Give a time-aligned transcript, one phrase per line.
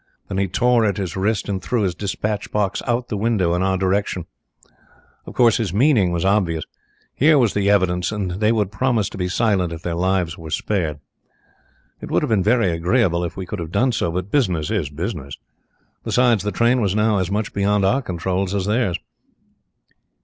[0.29, 3.53] Then he tore at his wrist and threw his dispatch box out of the window
[3.53, 4.25] in our direction.
[5.27, 6.63] Of course, his meaning was obvious.
[7.13, 10.49] Here was the evidence, and they would promise to be silent if their lives were
[10.49, 10.97] spared.
[12.01, 14.89] It would have been very agreeable if we could have done so, but business is
[14.89, 15.37] business.
[16.03, 18.97] Besides, the train was now as much beyond our controls as theirs.